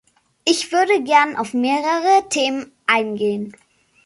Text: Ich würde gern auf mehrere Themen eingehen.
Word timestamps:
Ich 0.45 0.71
würde 0.71 1.03
gern 1.03 1.35
auf 1.37 1.53
mehrere 1.53 2.27
Themen 2.29 2.71
eingehen. 2.87 3.53